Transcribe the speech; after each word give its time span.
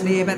इसलिए 0.00 0.24
मैं 0.24 0.36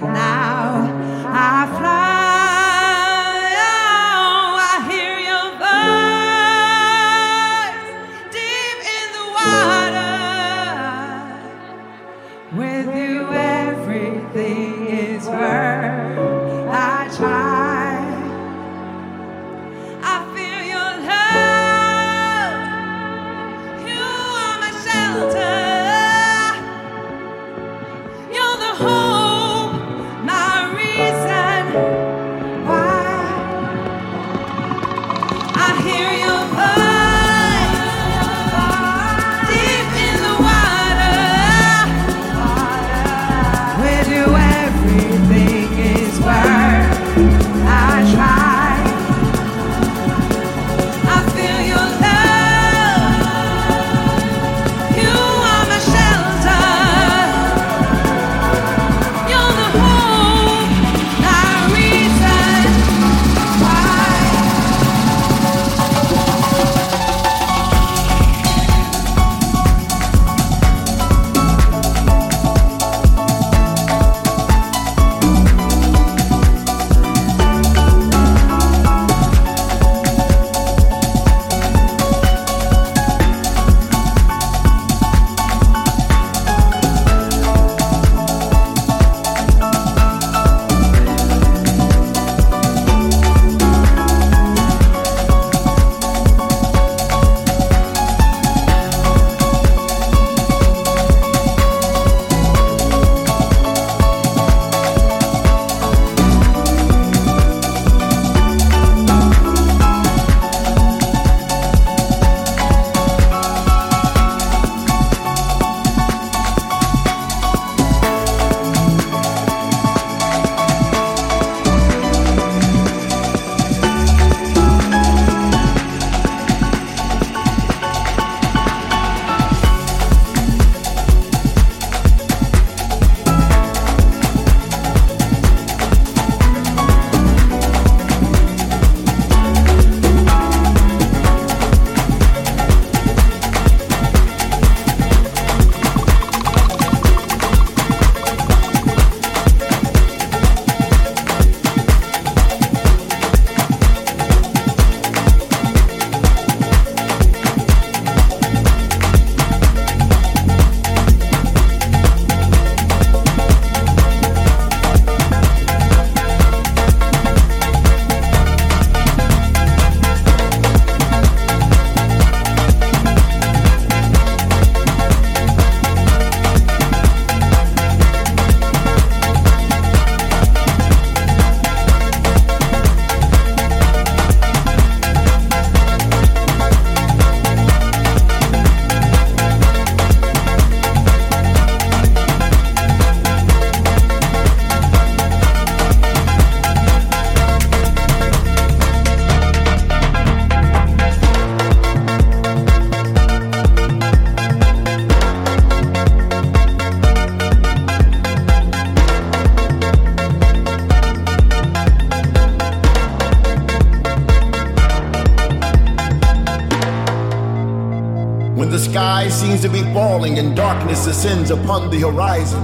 seems 219.52 219.60
to 219.60 219.68
be 219.68 219.82
falling 219.92 220.38
and 220.38 220.56
darkness 220.56 221.06
ascends 221.06 221.50
upon 221.50 221.90
the 221.90 221.98
horizon. 221.98 222.62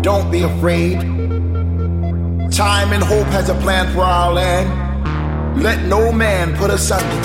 Don't 0.00 0.30
be 0.30 0.40
afraid. 0.40 1.00
Time 2.50 2.94
and 2.94 3.02
hope 3.02 3.26
has 3.26 3.50
a 3.50 3.54
plan 3.56 3.92
for 3.92 4.00
our 4.00 4.32
land. 4.32 5.62
Let 5.62 5.82
no 5.86 6.10
man 6.10 6.56
put 6.56 6.70
us 6.70 6.90
under. 6.90 7.22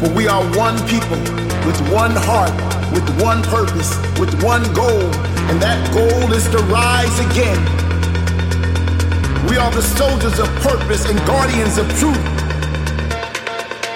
For 0.00 0.14
we 0.14 0.28
are 0.28 0.42
one 0.56 0.78
people 0.88 1.18
with 1.66 1.78
one 1.92 2.12
heart, 2.16 2.56
with 2.90 3.06
one 3.20 3.42
purpose, 3.42 3.94
with 4.18 4.32
one 4.42 4.62
goal, 4.72 5.04
and 5.50 5.60
that 5.60 5.92
goal 5.92 6.32
is 6.32 6.48
to 6.48 6.58
rise 6.72 7.18
again. 7.30 7.60
We 9.50 9.58
are 9.58 9.70
the 9.72 9.82
soldiers 9.82 10.38
of 10.38 10.48
purpose 10.62 11.06
and 11.06 11.18
guardians 11.26 11.76
of 11.76 11.86
truth. 11.98 12.35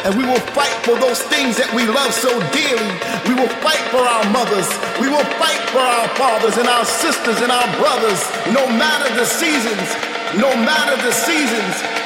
And 0.04 0.16
we 0.16 0.24
will 0.24 0.40
fight 0.56 0.72
for 0.80 0.96
those 0.96 1.20
things 1.28 1.60
that 1.60 1.68
we 1.76 1.84
love 1.84 2.12
so 2.16 2.32
dearly. 2.56 2.92
We 3.28 3.36
will 3.36 3.52
fight 3.60 3.84
for 3.92 4.00
our 4.00 4.24
mothers. 4.32 4.64
We 4.96 5.12
will 5.12 5.28
fight 5.36 5.60
for 5.68 5.84
our 5.84 6.08
fathers 6.16 6.56
and 6.56 6.68
our 6.68 6.88
sisters 6.88 7.36
and 7.44 7.52
our 7.52 7.68
brothers, 7.76 8.20
no 8.48 8.64
matter 8.80 9.12
the 9.12 9.28
seasons, 9.28 9.84
no 10.40 10.48
matter 10.56 10.96
the 11.04 11.12
seasons. 11.12 11.99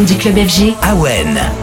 Du 0.00 0.16
club 0.16 0.38
FG. 0.38 0.74
Awen. 0.80 1.61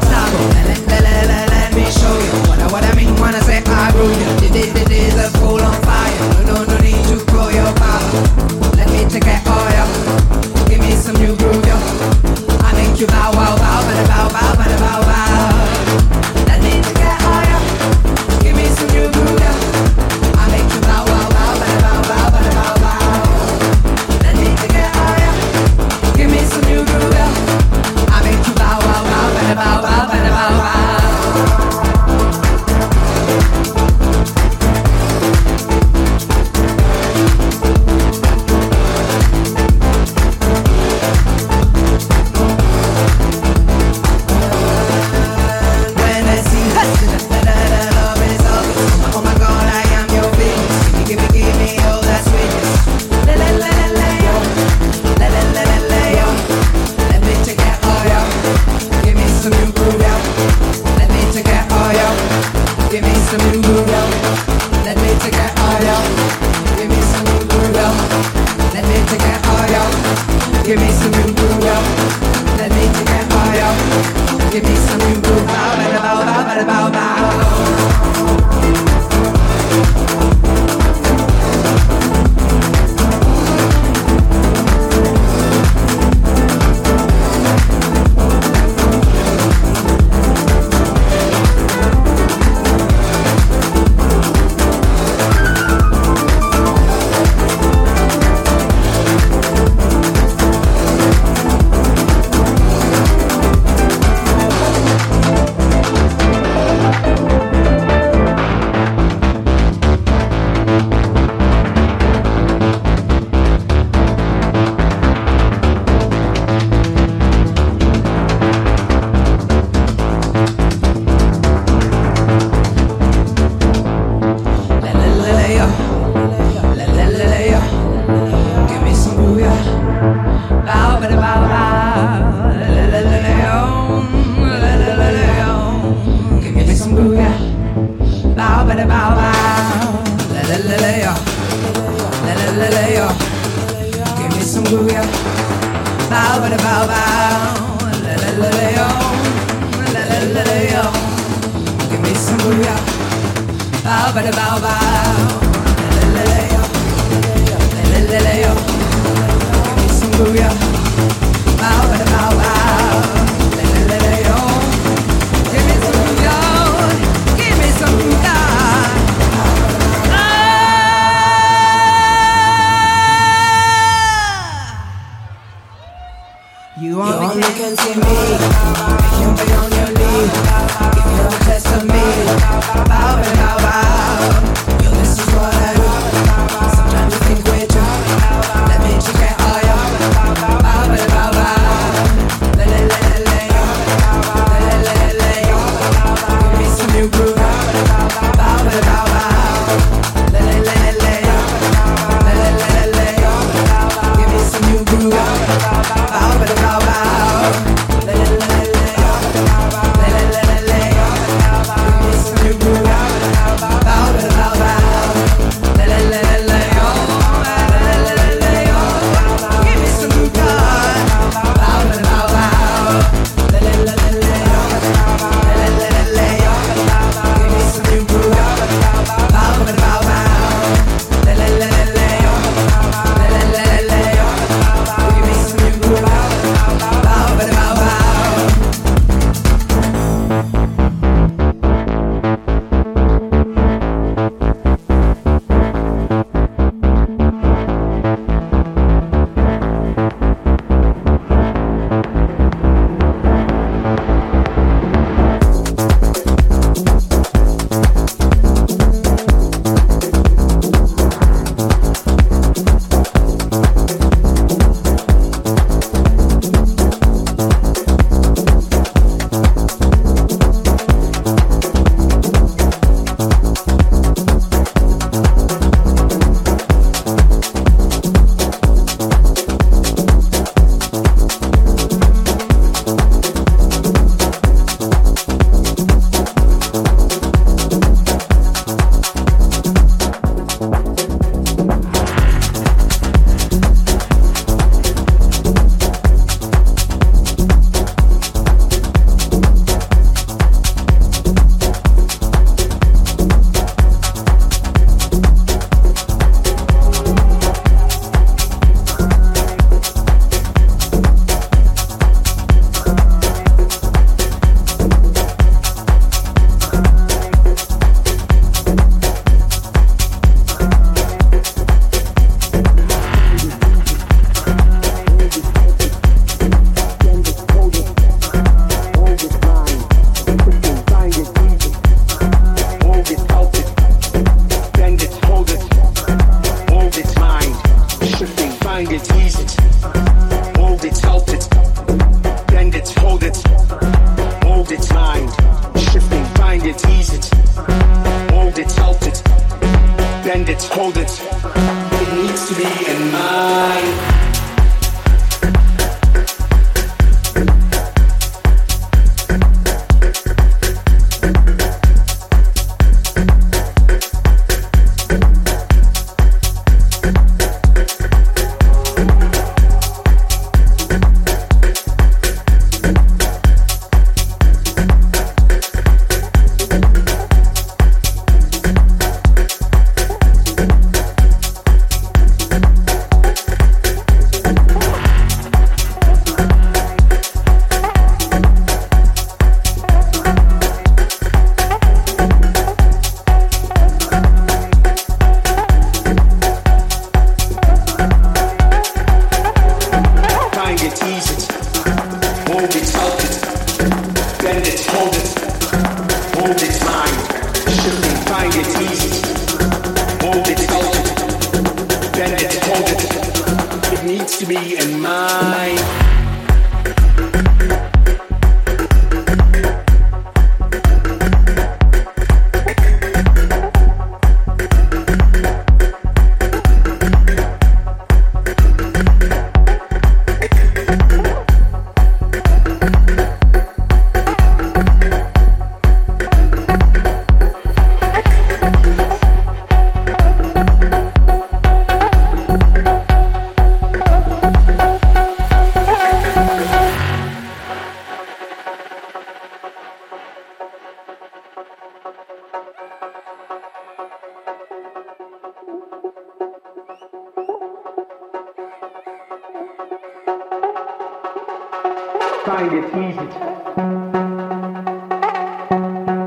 find 462.49 462.73
it 462.73 462.85
easy. 463.05 463.27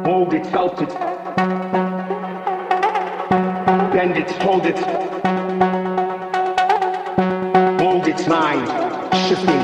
Mold 0.08 0.32
it, 0.34 0.44
sculpt 0.44 0.82
it. 0.82 0.92
Bend 3.92 4.16
it, 4.16 4.30
hold 4.40 4.64
it. 4.66 4.78
Mold 7.80 8.06
its 8.06 8.28
mind, 8.28 8.68
shifting. 9.26 9.62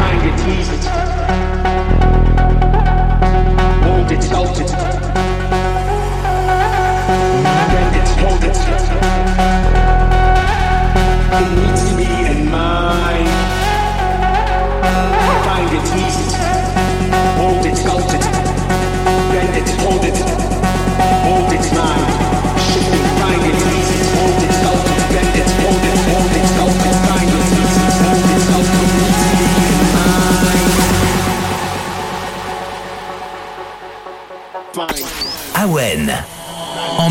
Find 0.00 0.22
it 0.30 0.38
easy. 0.58 1.81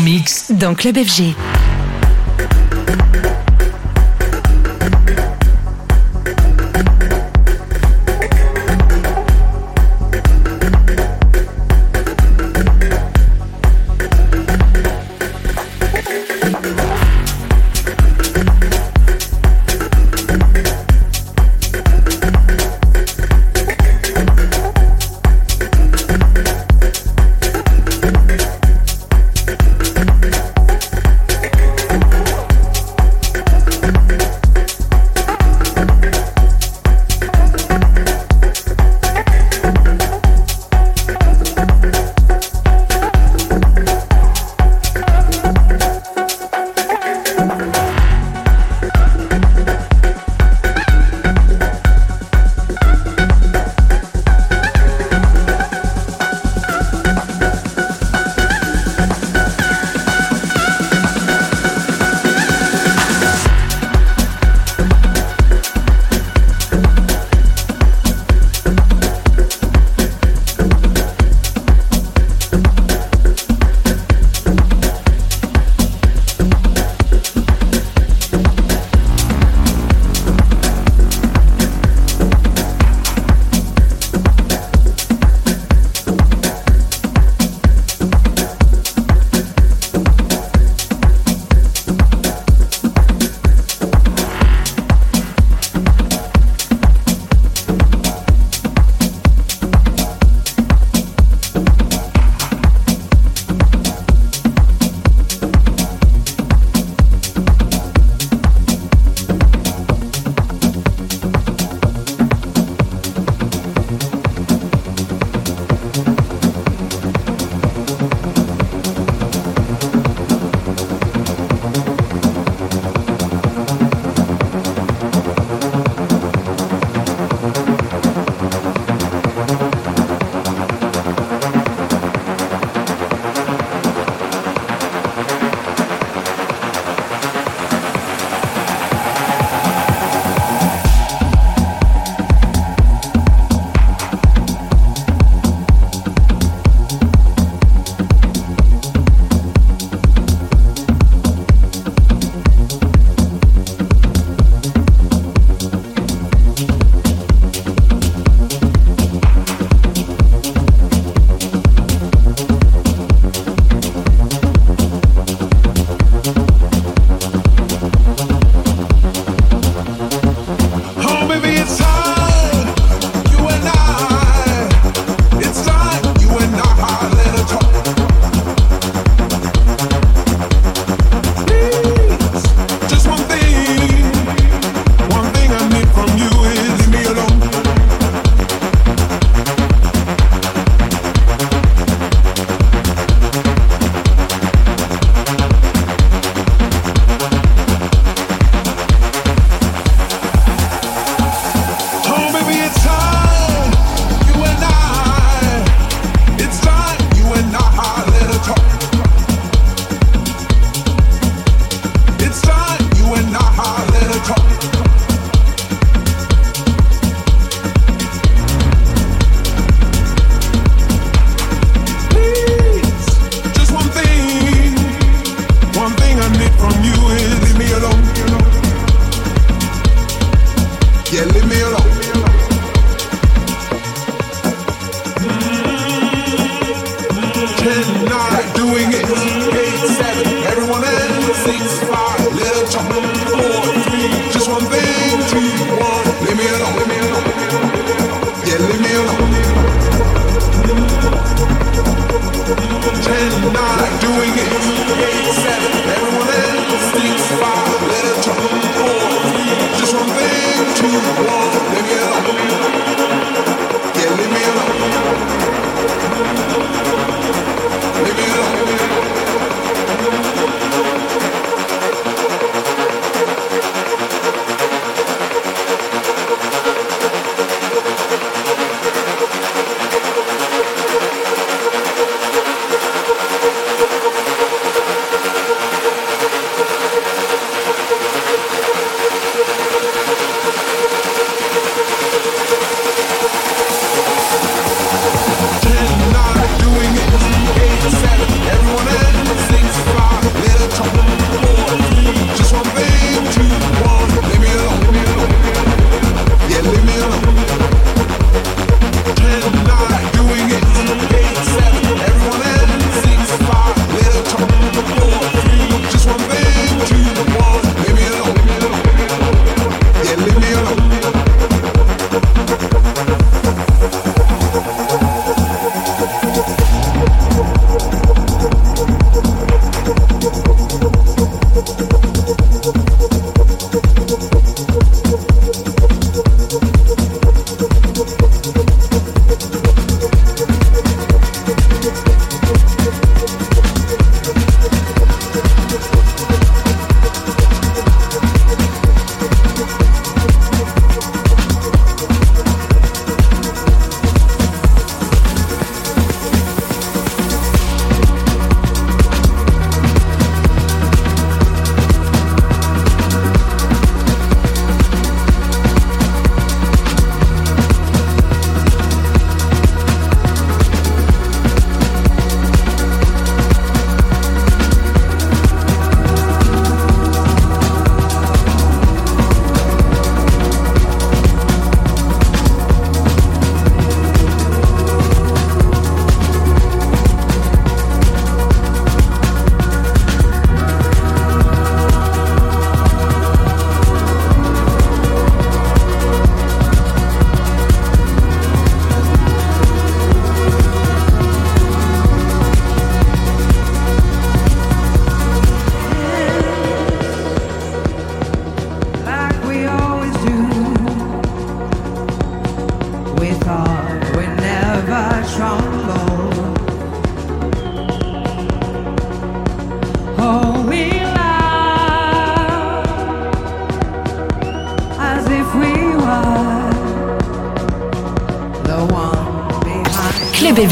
mix 0.02 0.50
dans 0.50 0.74
Club 0.74 0.96
FG. 0.96 1.34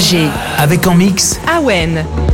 FG. 0.01 0.31
Avec 0.59 0.87
en 0.87 0.95
mix 0.95 1.39
Awen. 1.47 2.30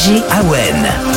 Roger 0.00 0.24
Awen. 0.30 1.09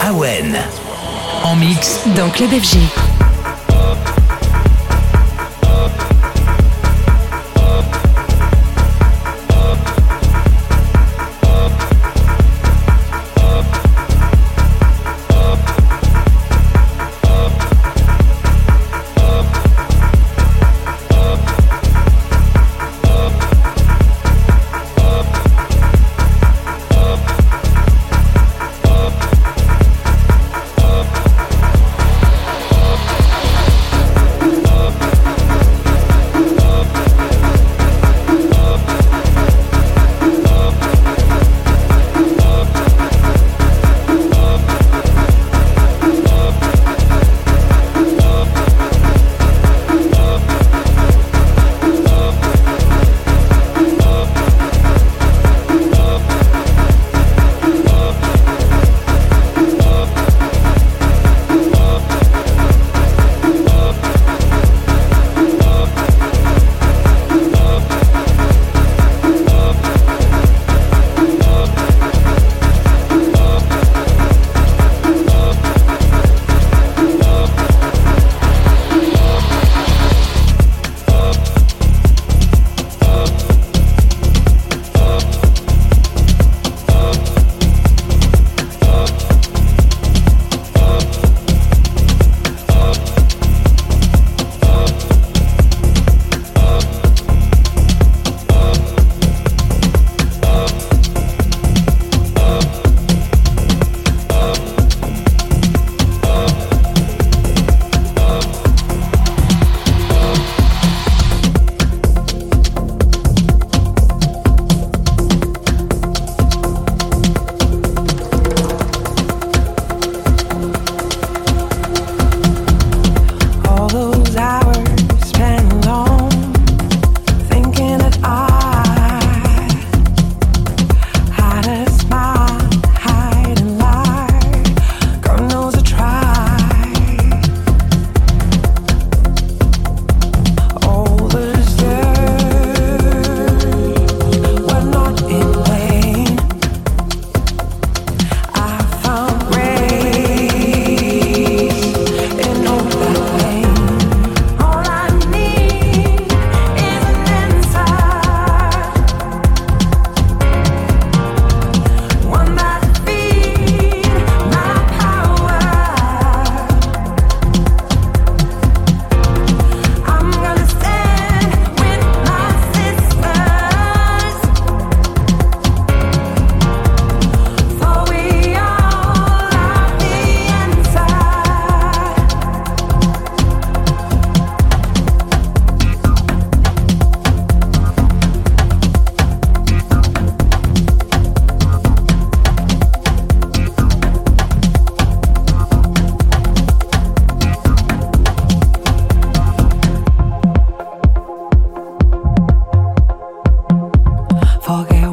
Awen. 0.00 0.56
En 1.44 1.56
mix 1.56 2.00
dans 2.16 2.28
Club 2.30 2.50
FG. 2.50 3.15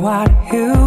What 0.03 0.29
you've 0.51 0.82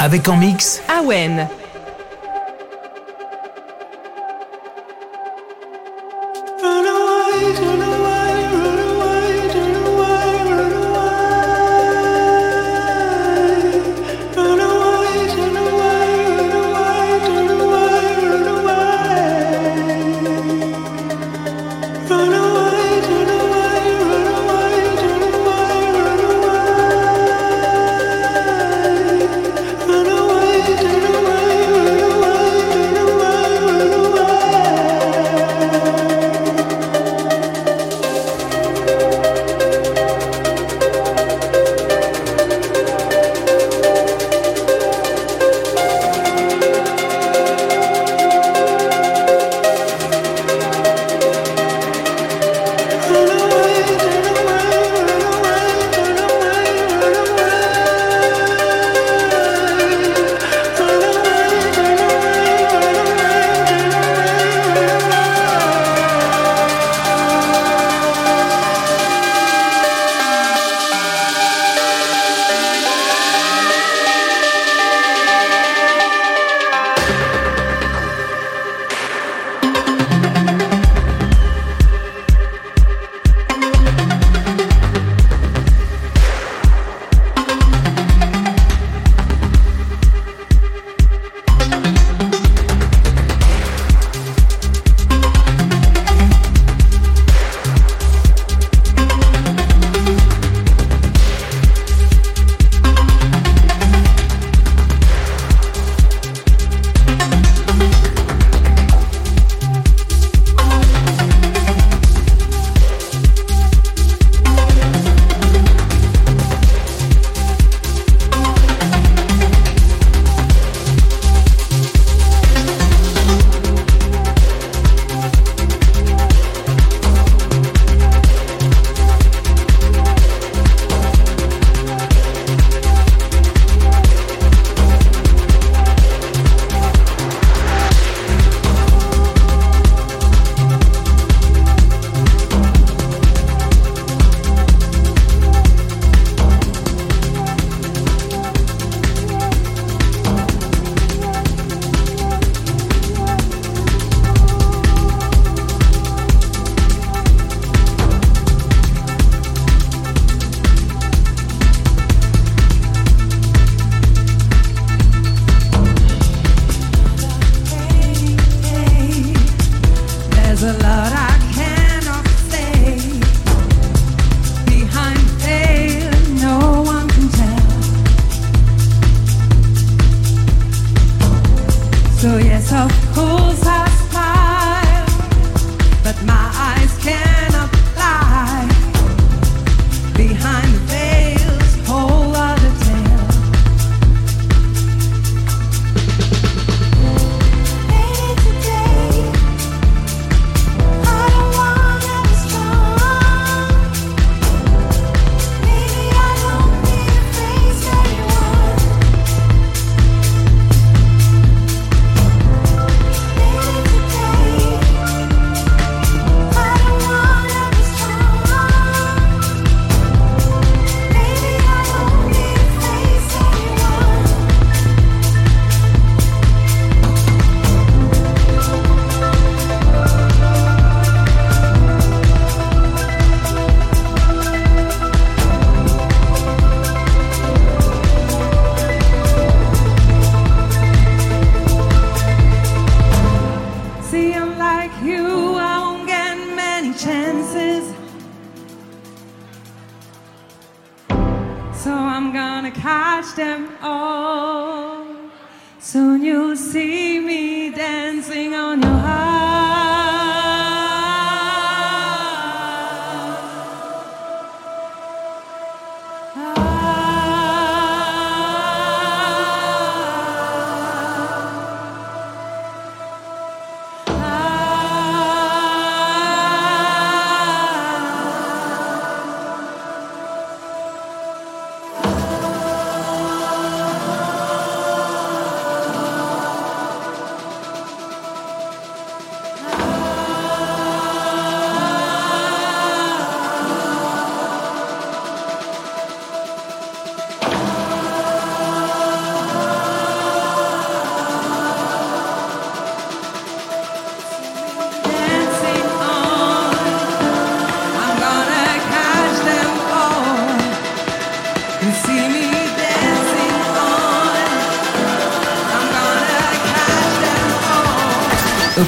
Avec 0.00 0.28
en 0.28 0.36
mix. 0.36 0.80
Awen. 0.88 1.46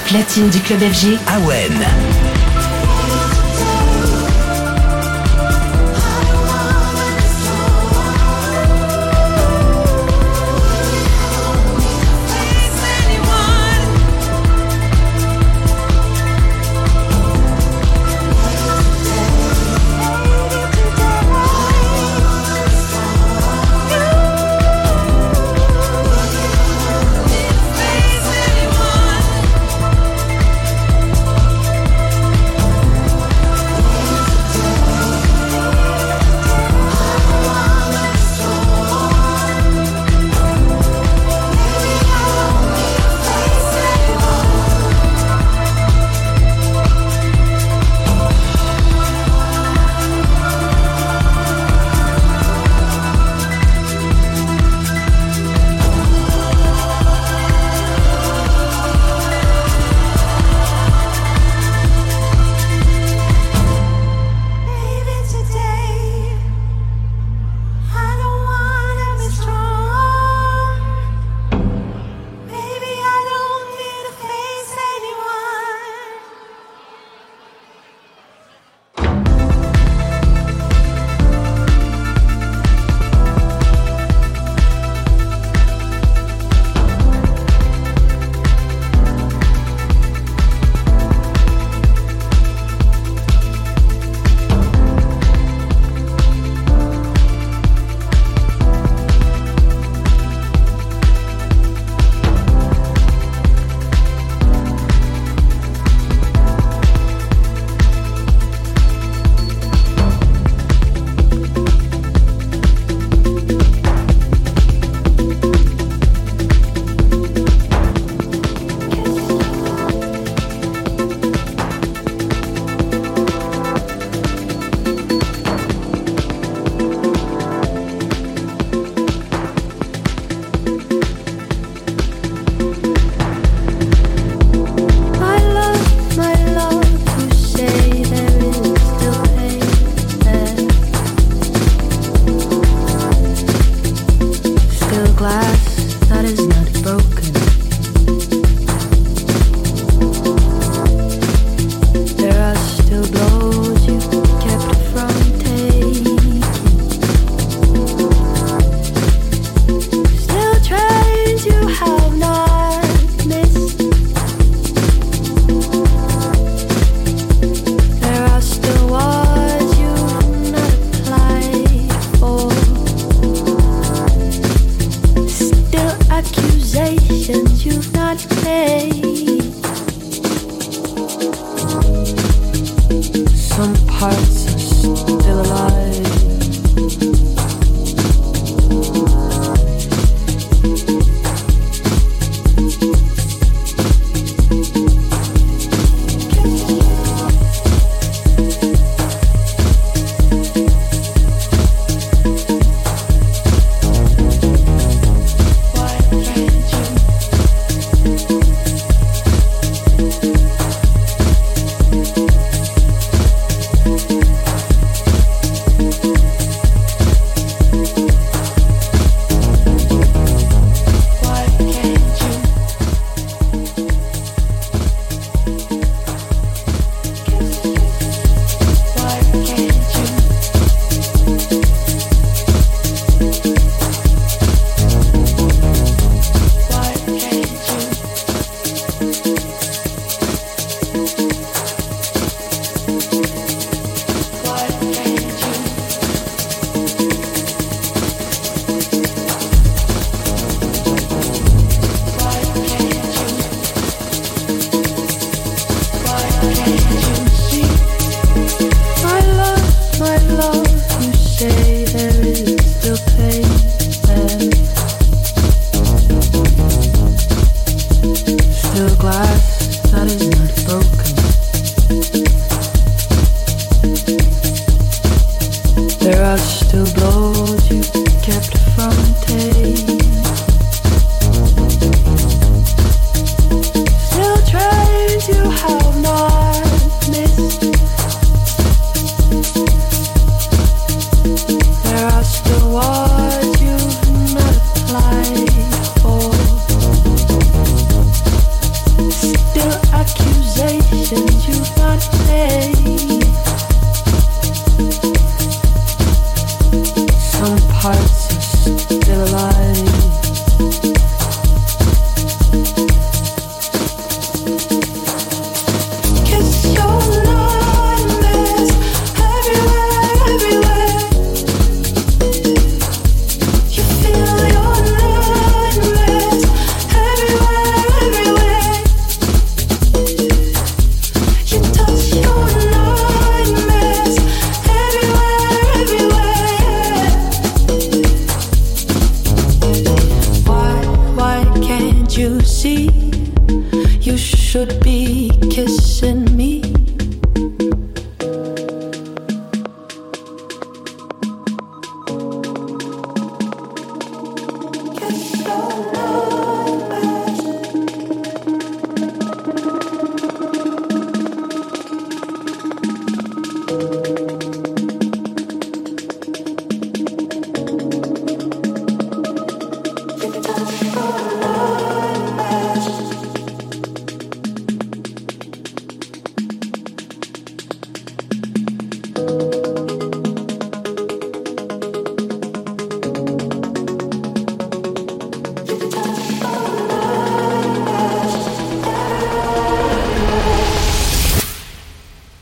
Platine 0.09 0.49
du 0.49 0.61
club 0.61 0.81
FG. 0.81 1.19
Awen. 1.27 2.08